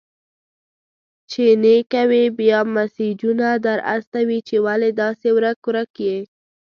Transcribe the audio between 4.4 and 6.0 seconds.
چي ولي داسي ورک-ورک